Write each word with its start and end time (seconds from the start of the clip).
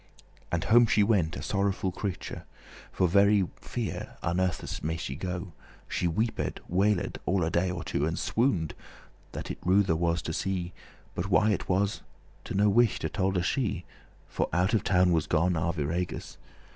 And 0.51 0.63
home 0.63 0.87
she 0.87 1.03
went 1.03 1.37
a 1.37 1.43
sorrowful 1.43 1.91
creature; 1.91 2.45
For 2.91 3.07
very 3.07 3.47
fear 3.57 4.17
unnethes* 4.23 4.81
may 4.83 4.97
she 4.97 5.15
go. 5.15 5.33
*scarcely 5.33 5.51
She 5.89 6.07
weeped, 6.07 6.59
wailed, 6.67 7.19
all 7.27 7.43
a 7.43 7.51
day 7.51 7.69
or 7.69 7.83
two, 7.83 8.07
And 8.07 8.17
swooned, 8.17 8.73
that 9.33 9.51
it 9.51 9.59
ruthe 9.63 9.91
was 9.91 10.23
to 10.23 10.33
see: 10.33 10.73
But 11.13 11.29
why 11.29 11.51
it 11.51 11.69
was, 11.69 12.01
to 12.45 12.55
no 12.55 12.67
wight 12.67 12.99
tolde 13.13 13.45
she, 13.45 13.85
For 14.27 14.49
out 14.51 14.73
of 14.73 14.83
town 14.83 15.11
was 15.11 15.27
gone 15.27 15.53
Arviragus. 15.53 16.37